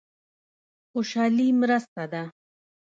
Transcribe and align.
خوشالي 0.91 1.47
مرسته 1.61 2.03
ده. 2.11 2.23